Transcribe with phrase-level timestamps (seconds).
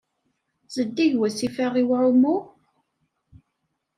[0.75, 2.37] Zeddig wasif-a i uɛumu?